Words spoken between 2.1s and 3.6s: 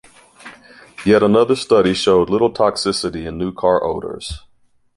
little toxicity in new